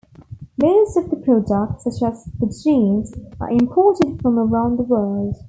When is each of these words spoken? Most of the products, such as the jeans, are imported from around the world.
Most 0.57 0.97
of 0.97 1.11
the 1.11 1.15
products, 1.15 1.83
such 1.83 2.01
as 2.11 2.23
the 2.39 2.47
jeans, 2.47 3.13
are 3.39 3.51
imported 3.51 4.19
from 4.19 4.39
around 4.39 4.77
the 4.77 4.81
world. 4.81 5.35